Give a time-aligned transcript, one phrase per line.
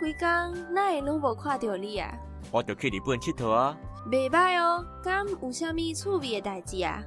[0.00, 0.28] 几工
[0.74, 2.10] 哪会拢无看到你啊？
[2.50, 3.76] 我著去日本佚佗啊！
[4.10, 7.02] 袂歹哦，敢有啥物趣味的代志啊？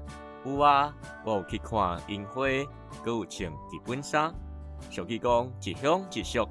[0.46, 0.94] 有啊，
[1.26, 2.68] 我有去看樱花，佮
[3.08, 4.34] 有穿日本衫。
[4.92, 6.48] 俗语讲一乡一俗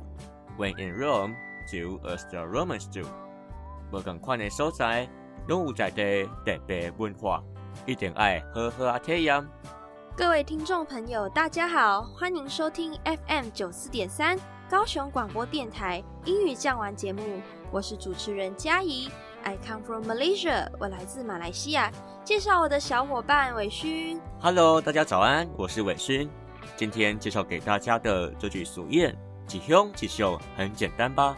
[0.58, 1.34] ，When in Rome,
[1.70, 3.06] do as the Romans do。
[3.92, 5.08] 无共款的所在，
[5.46, 7.42] 拢有在地特别文化，
[7.86, 9.46] 一定爱好好啊体验。
[10.14, 14.38] 各位听众朋友，大家好，欢迎收听 FM 九四点三。
[14.68, 19.10] 高雄广播电台英语讲完节目，我是主持人嘉怡。
[19.42, 21.90] I come from Malaysia，我来自马来西亚。
[22.24, 24.20] 介绍我的小伙伴伟勋。
[24.38, 26.28] Hello，大家早安，我是伟勋。
[26.76, 29.14] 今天介绍给大家的这句俗谚
[29.48, 31.34] “几凶几秀”很简单吧？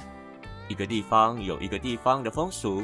[0.69, 2.83] 一个地方有一个地方的风俗，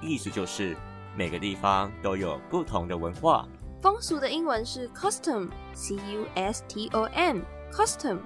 [0.00, 0.74] 意思就是
[1.14, 3.46] 每个地方都有不同的文化。
[3.80, 8.18] 风俗的英文是 custom，c u s t o m，custom。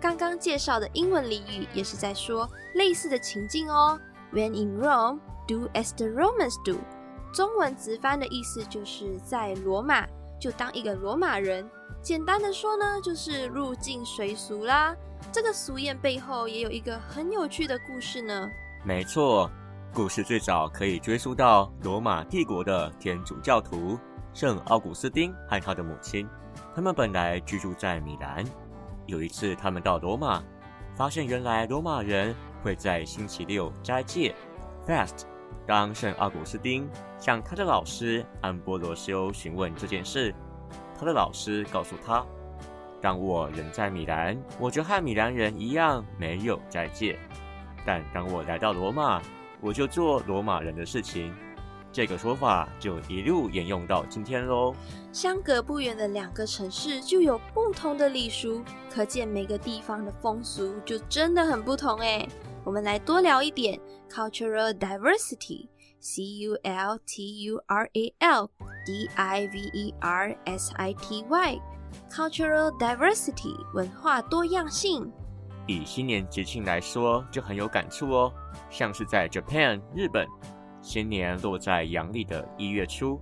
[0.00, 3.98] 刚刚介绍的英文俚语也是在说类似的情境哦。
[4.32, 6.78] When in Rome, do as the Romans do。
[7.32, 10.06] 中文直翻的意思就是在罗马
[10.40, 11.68] 就当一个罗马人。
[12.02, 14.94] 简单的说呢，就是入境随俗啦。
[15.32, 18.48] 这个俗谚背后也有一个很有趣的故事呢。
[18.84, 19.50] 没错，
[19.94, 23.98] 故事最早可以追溯到罗马帝国的天主教徒
[24.36, 26.28] 圣奥古斯丁和他的母亲，
[26.74, 28.44] 他们本来居住在米兰。
[29.06, 30.44] 有一次，他们到罗马，
[30.94, 34.34] 发现原来罗马人会在星期六斋戒
[34.86, 35.22] （fast）。
[35.66, 36.86] 当圣奥古斯丁
[37.18, 40.34] 向他的老师安波罗修询问这件事，
[40.98, 42.22] 他的老师告诉他
[43.00, 47.16] ：“当我人在米兰，我就和米兰人一样没有斋戒；
[47.86, 49.18] 但当我来到罗马，
[49.62, 51.34] 我就做罗马人的事情。”
[51.96, 54.74] 这个说法就一路沿用到今天喽。
[55.14, 62.28] 相隔不远的两个城市就有不同的礼俗，可见每个地方的风俗就真的很不同哎。
[62.64, 63.80] 我们来多聊一点
[64.10, 68.50] cultural diversity，c u l t u r a l
[68.84, 75.10] d i v e r s i t y，cultural diversity 文化多样性。
[75.66, 78.30] 以新年节庆来说，就很有感触哦，
[78.68, 80.28] 像是在 Japan 日本。
[80.86, 83.20] 新年落在阳历的一月初，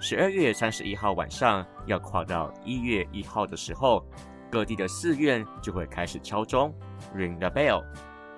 [0.00, 4.02] 十二月三十一号晚上要跨到一月一号的时候，
[4.50, 6.74] 各地的寺院就会开始敲钟
[7.14, 7.84] ，ring the bell，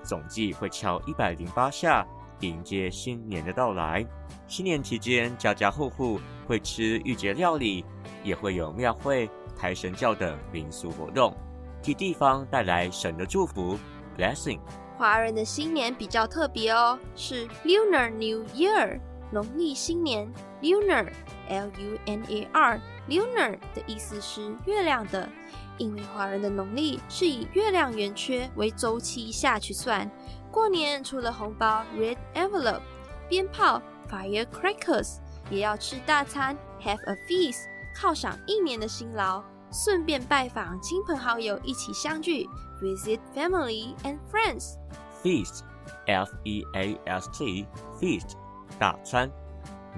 [0.03, 2.05] 总计会敲一百零八下，
[2.41, 4.05] 迎接新年的到来。
[4.49, 6.19] 新年期间，家家户户
[6.49, 7.85] 会吃御节料理，
[8.25, 11.33] 也会有庙会、抬神教等民俗活动，
[11.81, 13.79] 替地方带来神的祝福
[14.19, 14.59] ，blessing。
[14.97, 18.99] 华人的新年比较特别哦，是 Lunar New Year，
[19.31, 20.33] 农历新年。
[20.63, 25.29] Lunar，L U N A R，Lunar 的意思是月亮的，
[25.77, 30.11] 因为华人的农历是以月亮圆缺为周期下去算。
[30.51, 32.81] 过年除了红包 （Red Envelope）、
[33.29, 35.19] 鞭炮 （Firecrackers），
[35.51, 42.49] 也要吃大餐 （Have a feast），犒赏一年的辛劳，顺便拜访亲朋好友，一起相聚。
[42.81, 44.79] Visit family and friends.
[45.23, 45.65] Feast,
[46.07, 47.67] F E A S T,
[48.01, 48.37] feast,
[48.79, 49.31] 大餐。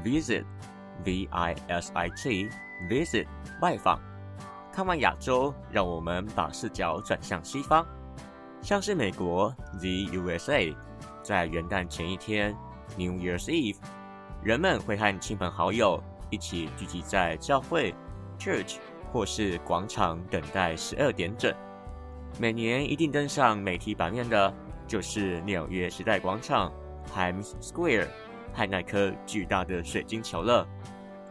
[0.04, 0.44] Visit,
[1.04, 2.48] V I S I T,
[2.88, 3.26] visit,
[3.60, 3.98] 拜访。
[4.72, 7.84] 看完亚洲，让我们把视角转向西方，
[8.62, 10.72] 像是美国 The USA，
[11.20, 12.56] 在元旦前一天
[12.96, 13.78] New Year's Eve，
[14.40, 16.00] 人们会和亲朋好友
[16.30, 17.92] 一起聚集在教会
[18.38, 18.76] Church
[19.12, 21.52] 或是广场等待十二点整。
[22.38, 24.52] 每年一定登上媒体版面的，
[24.86, 26.72] 就是纽约时代广场
[27.12, 28.08] （Times Square）
[28.52, 30.66] 和那颗巨大的水晶球了。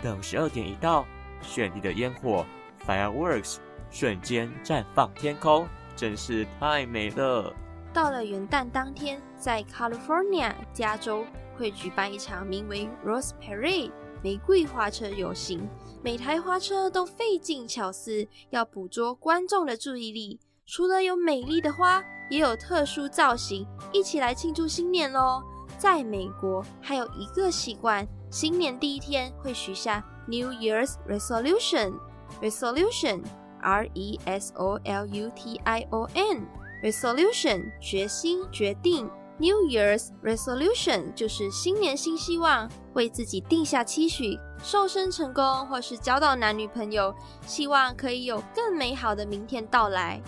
[0.01, 1.05] 等十二点一到，
[1.41, 2.45] 绚丽的烟火
[2.85, 3.57] （Fireworks）
[3.89, 7.53] 瞬间绽放天空，真是太美了。
[7.93, 11.25] 到了元旦当天，在 California 加州
[11.57, 13.91] 会举办一场名为 Rose Parade
[14.21, 15.67] 玫瑰花车游行。
[16.03, 20.39] 每台花车都费尽巧思，要捕捉观众的注意力。
[20.69, 25.41] 除了有美丽的花，也有特殊造型，一起来庆祝新年喽！
[25.77, 39.09] 在美国，还有一个习惯，新年第一天会许下 New Year's Resolution，Resolution，R E S O L U T I O N，Resolution，决心、决定。
[39.39, 47.15] New Year's Resolution 就是新年新希望，为自己定下期许，瘦身成功，或是交到男女朋友，
[47.45, 50.21] 希望可以有更美好的明天到来。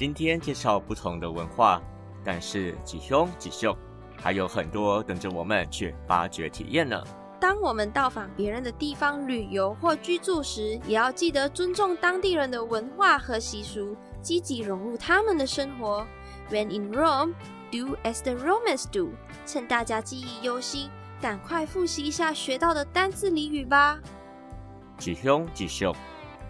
[0.00, 1.78] 今天介绍不同的文化，
[2.24, 3.76] 但是几凶几秀，
[4.16, 7.04] 还有很多等着我们去发掘体验呢。
[7.38, 16.06] 当我们到访别人的地方旅游或居住时，也要记得尊重当地人的文化和习俗，积极融入他们的生活。
[16.50, 17.34] When in Rome,
[17.70, 19.10] do as the Romans do。
[19.44, 20.88] 趁大家记忆犹新，
[21.20, 24.00] 赶快复习一下学到的单字俚语吧。
[24.96, 25.94] 几凶几秀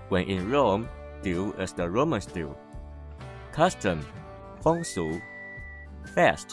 [0.09, 0.85] ，When in Rome,
[1.25, 2.55] do as the Romans do。
[3.61, 3.99] Custom
[4.63, 5.21] 风俗
[6.17, 6.53] ，fast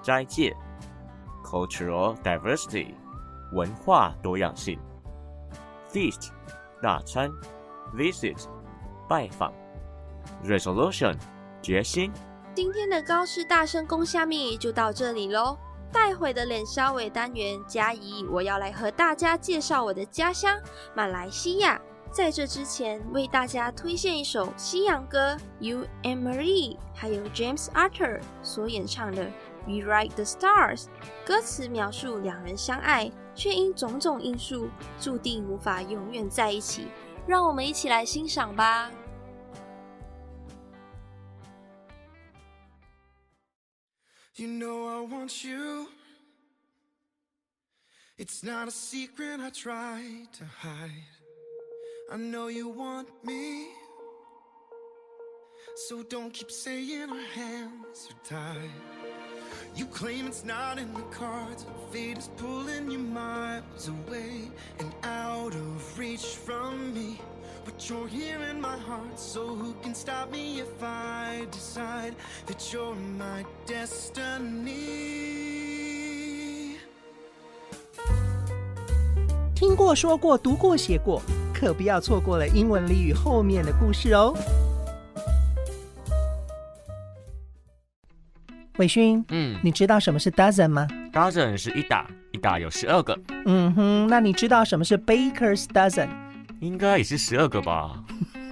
[0.00, 0.54] 斋戒
[1.44, 2.94] ，cultural diversity
[3.52, 4.78] 文化多样性
[5.90, 6.28] ，feast
[6.80, 7.32] 大餐
[7.96, 8.46] ，visit
[9.08, 9.52] 拜访
[10.44, 11.16] ，resolution
[11.60, 12.12] 决心。
[12.54, 15.58] 今天的高师大声公虾米就到这里喽。
[15.92, 20.56] 待会的脸稍微单元，嘉怡我要来和大家介绍我的家乡
[20.94, 21.80] 马来西亚。
[22.12, 29.26] 在这之前，为大家推荐一首西洋歌，You and Marie，还有 James Arthur 所演唱的
[29.66, 30.84] 《We Write the Stars》。
[31.26, 36.88] 歌词描述两人相爱，却因种种因素注定无法永远在一起。
[37.26, 38.90] 让我们一起来欣赏吧。
[44.36, 45.88] You know I want you.
[48.16, 51.15] It's not a secret I try to hide.
[52.11, 53.67] I know you want me.
[55.87, 58.69] So don't keep saying our hands are tied.
[59.75, 61.65] You claim it's not in the cards.
[61.91, 67.19] Fate is pulling you miles away and out of reach from me.
[67.63, 72.15] But you're here in my heart, so who can stop me if I decide
[72.47, 74.81] that you're my destiny?
[79.55, 81.21] 听过、说过、读过、写过，
[81.58, 84.36] 可不要错过了英文俚语后面的故事哦。
[88.76, 96.08] 伟勋，嗯你知道什么是 dozen 吗？，dozen 是一打，一打有十二个，嗯哼，那你知道什么是 baker's dozen？
[96.60, 98.04] 应该也是十二个吧？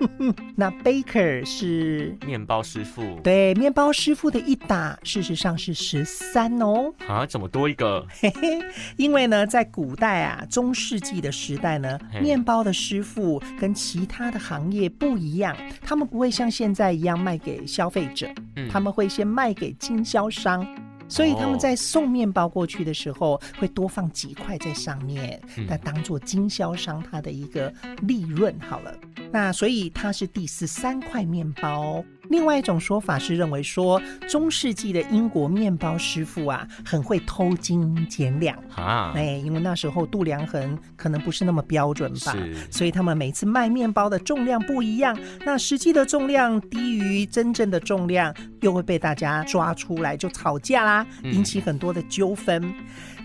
[0.56, 6.92] 那 baker 是面包师傅，对面包师傅的一打，事实上是十三哦。
[7.06, 8.06] 啊，怎么多一个？
[8.20, 8.58] 嘿嘿，
[8.96, 20.66] 因为呢，在古代啊，中世纪的时代呢，面包的师傅跟其他的行业不一样，他们不会像现在一样卖给消费者，嗯他们会先卖给经销商。
[21.06, 27.72] 所以他们哦在送面包过去的时候，会多放几块在上面，嗯那当做经销商他的一个
[28.02, 28.94] 利润好了。
[29.34, 32.04] 那所以它是第十三块面包。
[32.30, 38.56] 另外一种说法是认为说，中世纪的英国面包师傅啊，很会偷斤减两。
[38.76, 42.32] 啊，哎，因为那时候度量衡可能不是那么标准吧，
[42.70, 52.72] 所以他们每次卖面包的重量不一样，那实际的重量低于真正的重量，又会被大家抓出来就吵架啦，嗯引起很多的纠纷。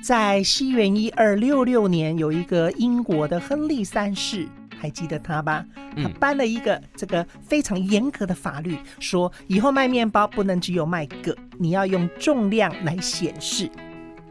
[0.01, 4.47] 在西元一二六六年，有一个英国的亨利三世。
[4.79, 5.65] 还记得他吧？
[5.75, 13.69] 他嗯颁了一个这个非常严格的法律，说以后卖面包不能只有卖个，你要用重量来显示。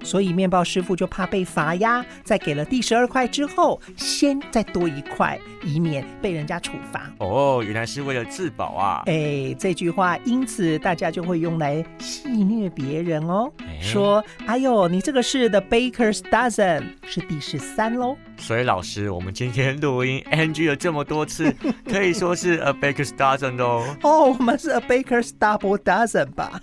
[0.03, 7.11] 所以面包师傅就怕被罚呀，在给了第十二块之后，先再多一块，以免被人家处罚。
[7.19, 9.03] 哦，原来是为了自保啊！
[9.07, 18.17] 哎，这句话因此大家就会用来戏谑别人哦，哎说：“哎呦，你这个是 The Baker's Dozen，是第十三喽。
[18.37, 21.55] 所以老师，我们今天录音 NG 了这么多次，
[21.91, 26.61] 可以说是 a baker's dozen 哦。”哦，我们是 A Baker's Double Dozen 吧？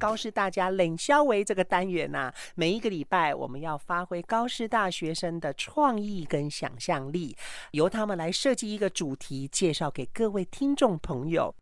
[0.00, 7.36] 高师大家冷消维这个单元呐、每一个礼拜我们要发挥高师大学生的创意跟想象力，
[7.72, 11.54] 由他们来设计一个主题，介绍给各位听众朋友。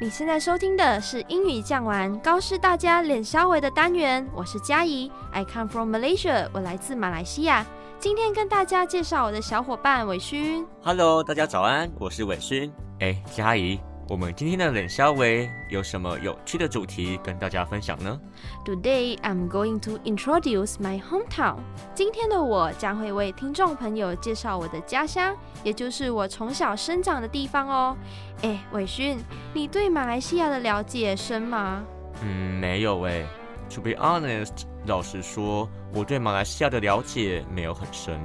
[0.00, 7.66] 你现在收听的是英语讲完高师大家脸稍微的单元，我是嘉怡，I come from Malaysia，我来自马来西亚。
[7.98, 10.66] 今天跟大家介绍我的小伙伴伟勋。
[10.82, 12.72] Hello，大家早安，我是伟勋。
[13.00, 13.78] 哎，嘉怡，
[14.10, 18.18] 我们今天的冷消维有什么有趣的主题跟大家分享呢
[18.64, 21.56] ？Today I'm going to introduce my hometown。
[21.94, 27.94] 今天的我将会为听众朋友介绍我的家乡，也就是我从小生长的地方哦。
[28.40, 29.18] 哎，伟勋，
[29.52, 31.84] 你对马来西亚的了解深吗？
[32.22, 33.26] 嗯，没有诶。
[33.74, 38.18] To be honest，老实说，我对马来西亚的了解没有很深。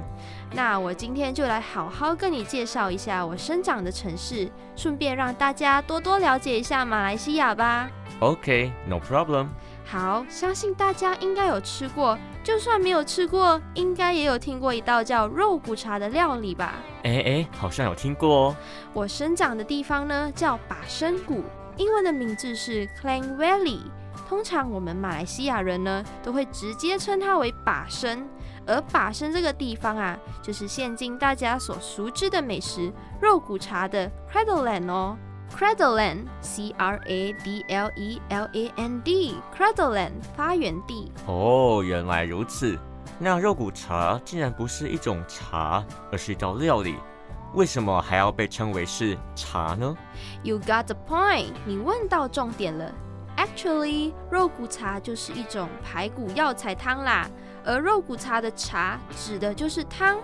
[0.56, 7.90] 那我今天就来好好跟你介绍一下我生长的城市，顺便让大家多多了解一下马来西亚吧。
[8.20, 9.48] OK，no、problem。
[9.84, 16.74] 好，相信大家应该有吃过，就算没有吃过，应该也有听过一道叫肉骨茶的料理吧？
[17.02, 18.56] 哎哎，好像有听过哦。
[18.92, 21.42] 我生长的地方呢叫把生谷，
[21.76, 23.80] 英文的名字是 Klang Valley。
[24.28, 28.26] 通常我们马来西亚人呢都会直接称它为把生，
[28.66, 35.16] 而把生这个地方啊，就是现今大家所熟知的美食肉骨茶的 Cradleland 哦。
[35.56, 41.12] Cradleland，C R A D L E L A N D，Cradleland 发源地。
[41.26, 42.76] 哦，原来如此。
[43.18, 46.96] 那肉骨茶竟然不是一种茶，而是一道料理，
[47.52, 49.96] 为什么还要被称为是茶呢
[50.42, 52.90] ？You got the point，你问到重点了。
[53.36, 57.28] Actually，肉骨茶就是一种排骨药材汤啦，
[57.64, 60.18] 而肉骨茶的茶指的就是汤。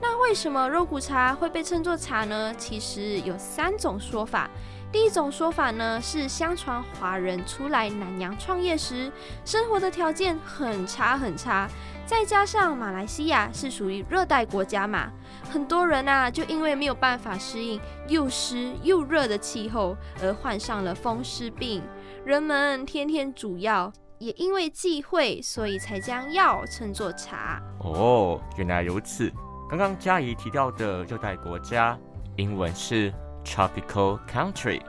[0.00, 2.54] 那为什么肉骨茶会被称作茶呢？
[2.58, 4.50] 其实有三种说法。
[4.92, 9.10] 第一种说法呢是，相传华人出来南洋创业时，
[9.44, 11.68] 生活的条件很差很差，
[12.06, 15.10] 再加上马来西亚是属于热带国家嘛，
[15.50, 21.82] 很多人啊就因为没有办法适应又湿又热的气候，而患上了风湿病。
[22.24, 27.62] 人们天天煮药，也因为忌讳，所以才将药称作茶。
[27.80, 29.32] 哦，原来如此。
[29.68, 31.98] 刚刚嘉怡提到的热带国家，
[32.36, 33.12] 英文是
[33.44, 34.80] tropical country。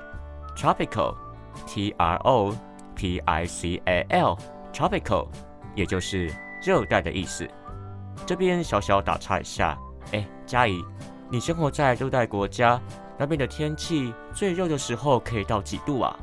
[0.56, 2.56] tropical，T R O
[2.96, 5.28] P I C A L，tropical，
[5.76, 7.48] 也就是热带的意思。
[8.26, 9.78] 这边小小打岔一下，
[10.14, 10.84] 哎，嘉怡，
[11.30, 12.82] 你生活在热带国家，
[13.18, 16.16] 那边的天气最热的时候可以到几度啊？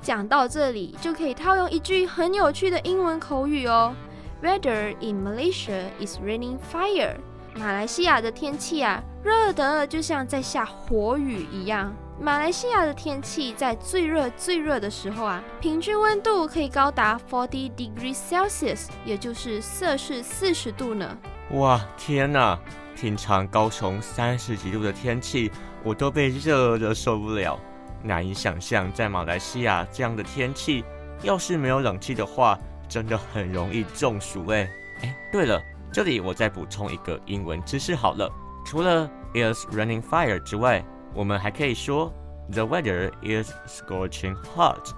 [0.00, 3.94] 讲到这里，就可以套用一句很有趣的英文口语哦
[4.42, 7.16] ：Weather in Malaysia is raining fire。
[7.54, 11.94] 马来西亚的天气啊，热得就像在下火雨一样。
[12.20, 21.16] 马来西亚的天气在最热最热的时候啊，平均温度可以高达 forty degrees Celsius，也就是摄氏四十度呢。
[21.52, 22.58] 哇，天哪！
[22.94, 25.50] 平常高雄三十几度的天气，
[25.84, 27.58] 我都被热得受不了。
[28.02, 30.84] 难以想象，在马来西亚这样的天气，
[31.22, 32.58] 要是没有冷气的话，
[32.88, 34.68] 真的很容易中暑哎。
[35.02, 35.62] 哎，对了，
[35.92, 38.30] 这里我再补充一个英文知识好了。
[38.64, 40.84] 除了 is running fire 之外，
[41.14, 42.12] 我们还可以说
[42.50, 44.92] the weather is scorching hot。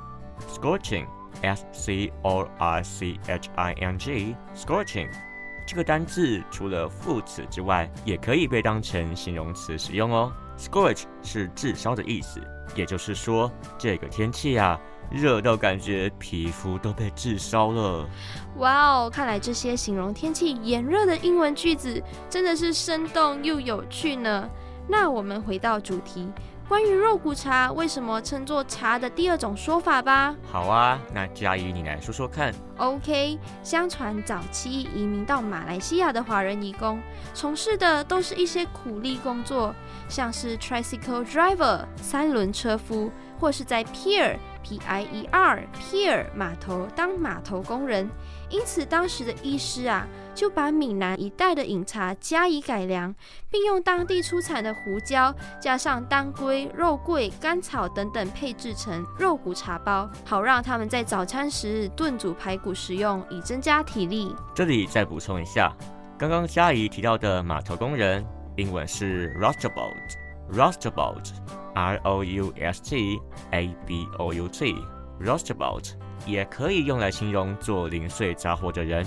[0.48, 1.06] scorching
[1.42, 5.08] s c o r c h i n g scorching
[5.66, 10.32] 这个单字除了副词之外，也可以被当成形容词使用哦。
[10.58, 12.40] Scorch 是炙烧的意思，
[12.74, 14.78] 也就是说这个天气啊，
[15.10, 18.08] 热到感觉皮肤都被炙烧了。
[18.56, 24.48] 哇哦，看来这些形容天气炎热的英文句子真的是生动又有趣呢。
[24.86, 26.28] 那我们回到主题，
[26.66, 30.34] 关于肉骨茶为什么称作茶的第二种说法吧。
[30.50, 32.54] 好啊，那嘉怡你来说说看。
[32.78, 36.98] OK，相传早期移民到马来西亚的华人移工，
[37.34, 39.74] 从事的都是一些苦力工作，
[40.08, 48.10] 像是 tricycle driver 三轮车夫，或是在 pier P I E R pier 码头当码头工人。
[48.50, 53.14] 因此，当时的医师啊，就把闽南一带的饮茶加以改良，
[53.50, 64.34] 并用当地出产的胡椒，加上当归、肉桂、甘草等等配制成肉骨茶包，好让他们在早餐时炖煮排骨食用，以增加体力。
[64.54, 65.74] 这里再补充一下，
[66.16, 68.24] 刚刚嘉怡提到的码头工人，
[68.56, 70.62] 英文是 roustabout，roustabout，R
[71.02, 71.63] O U S T A B O U
[74.48, 75.92] T，roustabout
[76.26, 79.06] 也可以用来形容做零碎杂活的人，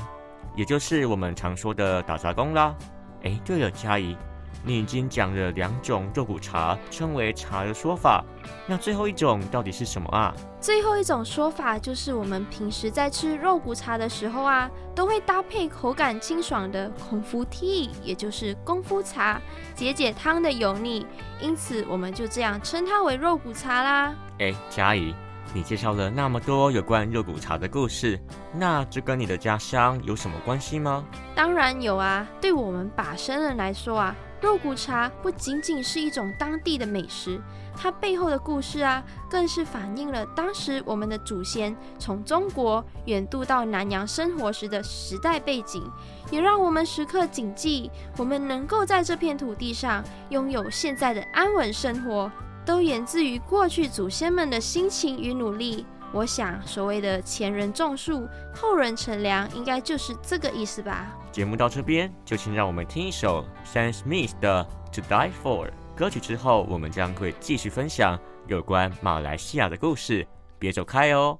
[0.55, 2.75] 也就是我们常说的打杂工啦。
[3.23, 4.15] 哎，对了，嘉怡，
[4.63, 8.23] 你已经讲了两种肉骨茶称为茶的说法，
[8.67, 10.33] 那最后一种到底是什么啊？
[10.59, 19.39] 最后一种说法就是，我们平时在吃肉骨茶的时候啊，都会搭配口感清爽的空腹 tea，也就是功夫茶，
[19.73, 21.05] 解解汤的油腻。
[21.39, 24.15] 因此，我们就这样称它为肉骨茶啦。
[24.39, 25.15] 哎，嘉怡，
[25.53, 28.19] 你介绍了那么多有关肉骨茶的故事，
[28.51, 31.05] 那这跟你的家乡有什么关系吗？
[31.35, 37.41] 当然有啊，对我们把生人来说啊，肉骨茶不仅仅是一种当地的美食，
[37.75, 45.83] 它背后的故事啊，更是反映了当时我们的祖先从中国远渡到南洋生活时的时代背景，
[46.29, 52.31] 也让我们时刻谨记，我们能够在这片土地上拥有现在的安稳生活。
[52.63, 55.85] 都源自于过去祖先们的辛勤与努力。
[56.13, 61.15] 我想，所谓的前人种树，后人乘凉，应该就是这个意思吧。
[61.31, 66.19] 节目到这边，就请让我们听一首 Sam Smith 的《To Die For》歌曲。
[66.19, 70.25] 之后，我们将会继续分享有关马来西亚的故事。
[70.57, 71.39] 别走开哦。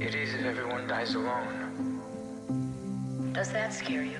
[0.00, 1.66] It is if everyone dies alone.
[3.32, 4.18] Does that scare you?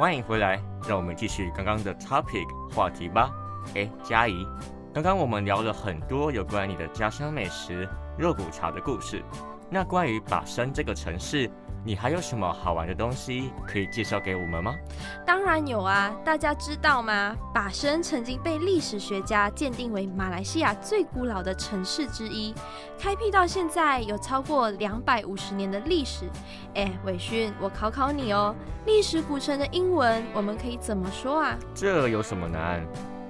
[0.00, 3.30] 欢迎回来，让我们继续刚刚的 topic 话题吧。
[3.74, 4.46] 哎，嘉怡，
[4.94, 9.22] 刚刚我们聊了很多有关你的家乡美食肉骨茶的故事。
[9.68, 11.50] 那关于把生这个城市，
[11.82, 14.74] 你还有什么好玩的东西可以介绍给我们吗？
[15.26, 17.34] 当然有啊，大家知道吗？
[17.54, 22.54] 把生曾经被历史学家鉴定为马来西亚最古老的城市之一，
[22.98, 26.28] 开辟到现在有超过两百五十年的历史。
[26.74, 31.58] 哎，伟勋，我考考你哦，历史古城的英文我们可以怎么说啊？
[31.74, 32.86] 这有什么难？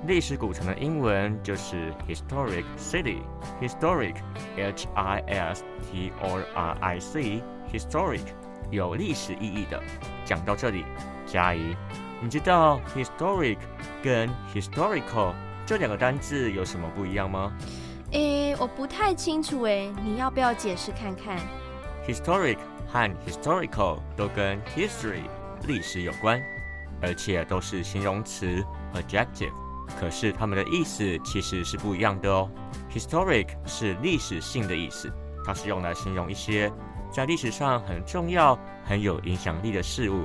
[0.07, 8.23] 历史古城的英文就是 historic city，historic，h i s t o r i c，historic，
[8.71, 9.79] 有历史意义的。
[10.25, 10.87] 讲到这里，
[11.27, 11.77] 嘉怡，
[12.23, 13.59] 你知道 historic
[14.03, 15.35] 跟 historical
[15.67, 17.53] 这两个单字有什么不一样吗
[18.13, 21.37] 诶，我不太清楚诶，你要不要解释看看
[22.09, 22.57] ？？historic
[22.89, 25.25] 和 historical 都跟 history
[25.69, 26.41] 历史有关，
[27.03, 29.53] 而且都是形容词 adjective。
[29.99, 32.51] 可是它们的意思其实是不一样的哦。
[32.91, 35.13] Historic 是历史性的意思，
[35.45, 36.71] 它是用来形容一些
[37.11, 40.23] 在历史上很重要、很有影响力的事物；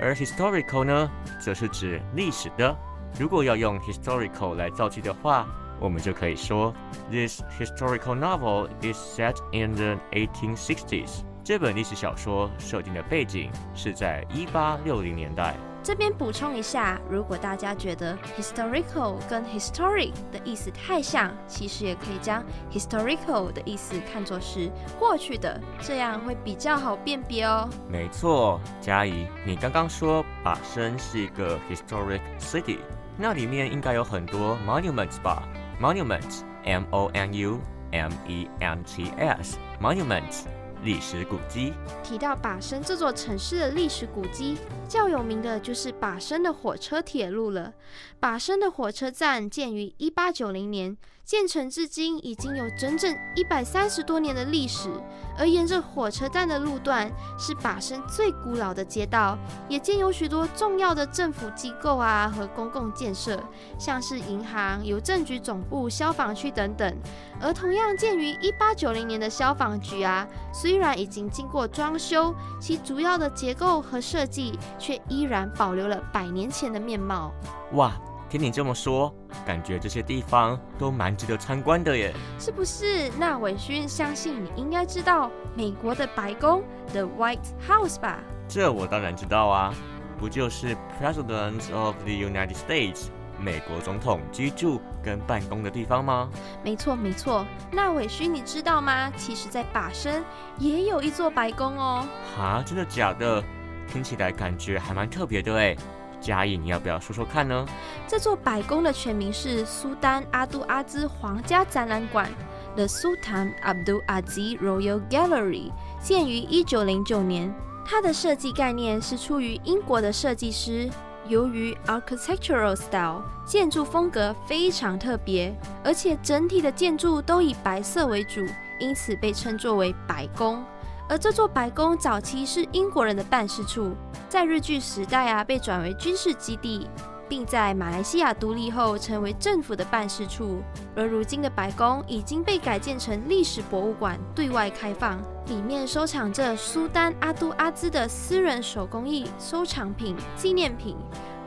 [0.00, 2.76] 而 historical 呢，则是指历史的。
[3.18, 5.46] 如果要用 historical 来造句的话，
[5.80, 6.74] 我们就可以说
[7.10, 11.22] ：This historical novel is set in the 1860s。
[11.44, 15.54] 这本历史小说设定的背景是在1860年代。
[15.88, 27.66] 这边补充一下，如果大家觉得 historical 跟 historic 的意思太像，其实也可以将 historical 的意思看作是过去的，这样会比较好辨别哦。
[27.88, 32.80] 没错，嘉怡，你刚刚说把生是一个 historic city，
[33.16, 35.42] 那里面应该有很多 monuments 吧
[35.80, 37.58] ？monuments，m o n u
[37.92, 40.42] m e n t s，monuments，
[40.82, 41.72] 历史古迹。
[42.02, 44.56] 提到把生这座城市的历史古迹，
[44.88, 47.72] 较有名的就是把生的火车铁路了。
[48.20, 54.90] 把生的火车站建于一八九零年，建成至今已经有整整一百三十多年的历史。
[55.38, 59.38] 而沿着火车站的路段是把生最古老的街道，
[59.68, 63.40] 也建有许多重要的政府机构啊和公共建设，
[63.78, 66.92] 像是银行、邮政局总部、消防区等等。
[67.40, 77.32] 而同样建于一八九零年的消防局啊，虽然已经经过装修，其主要的结构和设计却依然保留了百年前的面貌。
[77.72, 77.92] 哇，
[78.28, 79.14] 听你这么说，
[79.46, 82.12] 感觉这些地方都蛮值得参观的耶。
[82.38, 83.10] 是不是？
[83.18, 88.18] 那伟勋相信你应该知道美国的白宫 The White House 吧？
[88.48, 89.74] 这我当然知道啊，
[90.18, 93.06] 不就是 President of the United States
[93.40, 96.28] 美国总统居住跟办公的地方吗？
[96.64, 97.46] 没错，没错。
[97.70, 99.10] 那伟勋你知道吗？
[99.16, 100.24] 其实，在把生
[100.58, 102.06] 也有一座白宫哦。
[102.36, 103.42] 哈，真的假的？
[103.86, 105.76] 听起来感觉还蛮特别的哎。
[106.20, 107.64] 嘉义，你要不要说说看呢？
[108.08, 112.28] 这座白宫的全名是苏丹阿杜阿兹皇家展览馆
[112.74, 115.70] （The Sultan Abdul Aziz Royal Gallery），
[116.02, 117.54] 建于一九零九年。
[117.86, 120.90] 它的设计概念是出于英国的设计师
[121.28, 128.44] 由于 architectural style 建筑风格非常特别，而且整体的建筑都以白色为主，
[128.80, 130.64] 因此被称作为白宫。
[131.08, 133.92] 而这座白宫早期是英国人的办事处，
[134.28, 136.88] 在日据时代啊被转为军事基地，
[137.28, 140.62] 并在马来西亚独立后成为政府的办事处。
[140.94, 150.94] 而如今的白宫已经被改建成历史博物馆，对外开放，里面收藏着苏丹阿都阿兹的私人手工艺收藏品、纪念品，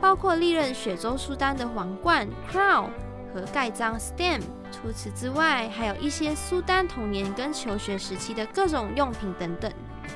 [0.00, 2.88] 包括历任雪州苏丹的皇冠 （crown）
[3.32, 4.42] 和盖章 （stamp）。
[4.72, 9.70] 除此之外，还有一些苏丹童年跟求学时期的各种用品等等。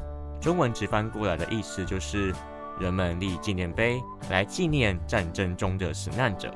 [0.41, 2.33] 中文直翻过来的意思就是。
[2.79, 6.53] 人们立纪念碑来纪念战争中的死难者。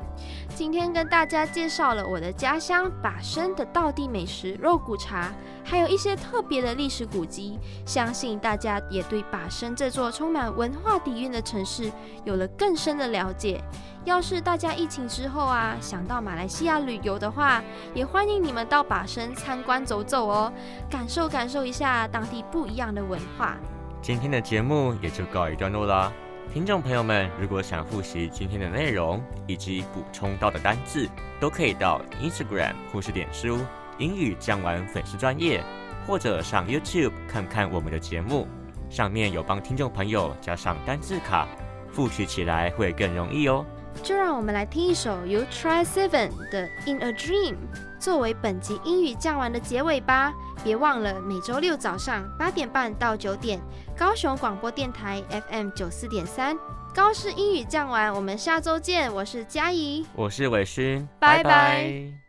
[0.55, 5.33] 今天跟大家介绍了我的家乡把生的道地美食肉骨茶，
[5.65, 7.59] 还有一些特别的历史古迹。
[7.87, 11.93] 相信大家也对把生这座充满文化底蕴的城市
[12.25, 13.63] 有了更深的了解。
[14.05, 17.63] 要是大家疫情之后啊，想到马来西亚旅游的话，
[17.95, 20.53] 也欢迎你们到把生参观走走哦，
[20.91, 23.57] 感受感受一下当地不一样的文化。
[24.01, 26.13] 今天的节目也就告一段落啦。
[26.53, 31.09] 听众朋友们，如果想复习今天的内容以及补充到的单字，
[31.39, 33.59] 都可以到 Instagram 或是点书
[33.99, 35.63] 英语讲完粉丝专业，
[36.07, 38.49] 或者上 YouTube 看看我们的节目，
[38.89, 41.47] 上面有帮听众朋友加上单字卡，
[41.93, 43.67] 复习起来会更容易哦。
[44.03, 47.55] 就让我们来听一首由 Try Seven 的《In a Dream》
[47.99, 50.33] 作为本集英语讲完的结尾吧。
[50.65, 53.61] 别忘了每周六早上八点半到九点，
[53.97, 56.57] 高雄广播电台 FM 九四点三，
[56.95, 59.13] 高师英语讲完，我们下周见。
[59.13, 62.28] 我是嘉怡，我是伟勋，拜拜。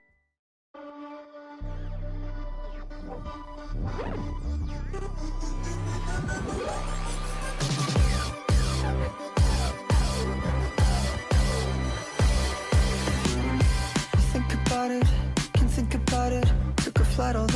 [14.79, 15.07] about it,
[15.51, 16.45] can think about it.
[16.77, 17.48] Took a flight all